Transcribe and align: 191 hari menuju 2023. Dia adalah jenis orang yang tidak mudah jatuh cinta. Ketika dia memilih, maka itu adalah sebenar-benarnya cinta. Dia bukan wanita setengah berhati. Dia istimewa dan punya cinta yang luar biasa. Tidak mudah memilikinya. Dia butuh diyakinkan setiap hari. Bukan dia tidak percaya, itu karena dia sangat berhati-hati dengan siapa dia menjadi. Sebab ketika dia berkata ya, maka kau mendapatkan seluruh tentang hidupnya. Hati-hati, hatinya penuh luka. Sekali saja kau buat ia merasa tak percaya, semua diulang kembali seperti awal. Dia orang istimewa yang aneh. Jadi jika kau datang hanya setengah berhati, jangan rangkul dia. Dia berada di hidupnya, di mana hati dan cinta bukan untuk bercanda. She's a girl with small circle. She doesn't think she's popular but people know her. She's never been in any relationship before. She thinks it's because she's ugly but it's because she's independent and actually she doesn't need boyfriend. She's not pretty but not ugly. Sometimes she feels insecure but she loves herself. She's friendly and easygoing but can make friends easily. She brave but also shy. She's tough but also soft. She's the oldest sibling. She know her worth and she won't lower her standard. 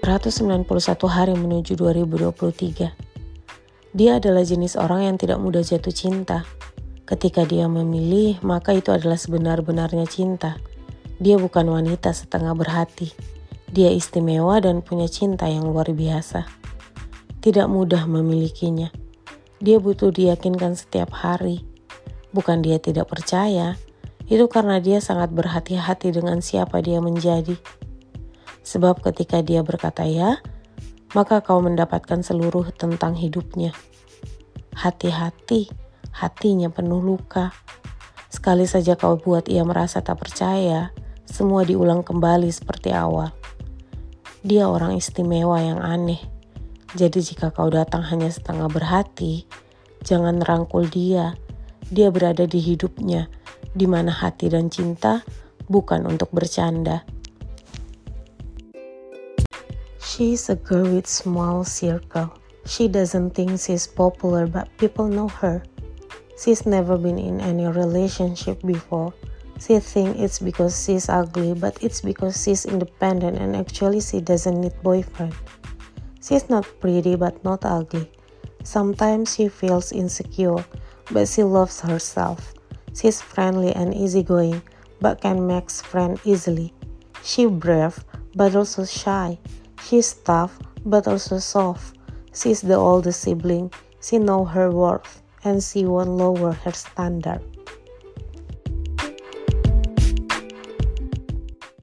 191 0.00 0.64
hari 1.12 1.36
menuju 1.36 1.76
2023. 1.76 3.92
Dia 3.92 4.16
adalah 4.16 4.40
jenis 4.40 4.80
orang 4.80 5.12
yang 5.12 5.16
tidak 5.20 5.36
mudah 5.36 5.60
jatuh 5.60 5.92
cinta. 5.92 6.48
Ketika 7.04 7.44
dia 7.44 7.68
memilih, 7.68 8.40
maka 8.40 8.72
itu 8.72 8.96
adalah 8.96 9.20
sebenar-benarnya 9.20 10.08
cinta. 10.08 10.56
Dia 11.20 11.36
bukan 11.36 11.68
wanita 11.68 12.16
setengah 12.16 12.56
berhati. 12.56 13.12
Dia 13.68 13.92
istimewa 13.92 14.56
dan 14.64 14.80
punya 14.80 15.04
cinta 15.04 15.44
yang 15.52 15.68
luar 15.68 15.92
biasa. 15.92 16.48
Tidak 17.44 17.68
mudah 17.68 18.08
memilikinya. 18.08 18.88
Dia 19.60 19.84
butuh 19.84 20.16
diyakinkan 20.16 20.80
setiap 20.80 21.12
hari. 21.12 21.60
Bukan 22.32 22.64
dia 22.64 22.80
tidak 22.80 23.12
percaya, 23.12 23.76
itu 24.32 24.48
karena 24.48 24.80
dia 24.80 25.04
sangat 25.04 25.28
berhati-hati 25.28 26.08
dengan 26.08 26.40
siapa 26.40 26.80
dia 26.80 27.04
menjadi. 27.04 27.60
Sebab 28.70 29.02
ketika 29.02 29.42
dia 29.42 29.66
berkata 29.66 30.06
ya, 30.06 30.38
maka 31.10 31.42
kau 31.42 31.58
mendapatkan 31.58 32.22
seluruh 32.22 32.70
tentang 32.70 33.18
hidupnya. 33.18 33.74
Hati-hati, 34.78 35.66
hatinya 36.14 36.70
penuh 36.70 37.02
luka. 37.02 37.50
Sekali 38.30 38.70
saja 38.70 38.94
kau 38.94 39.18
buat 39.18 39.50
ia 39.50 39.66
merasa 39.66 40.06
tak 40.06 40.22
percaya, 40.22 40.94
semua 41.26 41.66
diulang 41.66 42.06
kembali 42.06 42.46
seperti 42.46 42.94
awal. 42.94 43.34
Dia 44.46 44.70
orang 44.70 44.94
istimewa 44.94 45.58
yang 45.58 45.82
aneh. 45.82 46.22
Jadi 46.94 47.26
jika 47.26 47.50
kau 47.50 47.74
datang 47.74 48.06
hanya 48.06 48.30
setengah 48.30 48.70
berhati, 48.70 49.50
jangan 50.06 50.38
rangkul 50.46 50.86
dia. 50.86 51.34
Dia 51.90 52.14
berada 52.14 52.46
di 52.46 52.62
hidupnya, 52.62 53.26
di 53.74 53.90
mana 53.90 54.14
hati 54.14 54.46
dan 54.46 54.70
cinta 54.70 55.26
bukan 55.66 56.06
untuk 56.06 56.30
bercanda. 56.30 57.02
She's 60.10 60.50
a 60.50 60.56
girl 60.56 60.90
with 60.90 61.06
small 61.06 61.62
circle. 61.62 62.34
She 62.66 62.88
doesn't 62.88 63.30
think 63.30 63.60
she's 63.60 63.86
popular 63.86 64.48
but 64.48 64.66
people 64.76 65.06
know 65.06 65.28
her. 65.28 65.62
She's 66.36 66.66
never 66.66 66.98
been 66.98 67.16
in 67.16 67.40
any 67.40 67.68
relationship 67.68 68.60
before. 68.66 69.14
She 69.60 69.78
thinks 69.78 70.18
it's 70.18 70.38
because 70.40 70.74
she's 70.82 71.08
ugly 71.08 71.54
but 71.54 71.78
it's 71.80 72.00
because 72.00 72.42
she's 72.42 72.66
independent 72.66 73.38
and 73.38 73.54
actually 73.54 74.00
she 74.00 74.20
doesn't 74.20 74.60
need 74.60 74.74
boyfriend. 74.82 75.32
She's 76.20 76.50
not 76.50 76.66
pretty 76.80 77.14
but 77.14 77.44
not 77.44 77.64
ugly. 77.64 78.10
Sometimes 78.64 79.36
she 79.36 79.46
feels 79.46 79.92
insecure 79.92 80.64
but 81.12 81.28
she 81.28 81.44
loves 81.44 81.80
herself. 81.80 82.52
She's 82.98 83.22
friendly 83.22 83.72
and 83.76 83.94
easygoing 83.94 84.60
but 85.00 85.20
can 85.20 85.46
make 85.46 85.70
friends 85.70 86.20
easily. 86.24 86.74
She 87.22 87.46
brave 87.46 88.04
but 88.34 88.56
also 88.56 88.84
shy. 88.84 89.38
She's 89.82 90.12
tough 90.14 90.58
but 90.84 91.08
also 91.08 91.38
soft. 91.38 91.98
She's 92.32 92.60
the 92.60 92.76
oldest 92.76 93.20
sibling. 93.20 93.72
She 94.00 94.18
know 94.18 94.44
her 94.44 94.70
worth 94.70 95.22
and 95.44 95.62
she 95.62 95.84
won't 95.84 96.10
lower 96.10 96.52
her 96.52 96.72
standard. 96.72 97.40